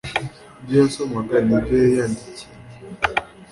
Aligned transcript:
ibyo 0.61 0.75
yasomaga 0.81 1.35
ni 1.45 1.53
ibyo 1.57 1.73
yari 1.77 1.91
yiyandikiye 1.93 2.45